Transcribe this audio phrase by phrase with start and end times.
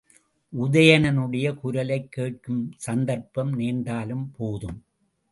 [0.53, 4.83] உதயணனுடைய குரலைக் கேட்கும் சந்தர்ப்பம் நேர்ந்தாலும் போதும்.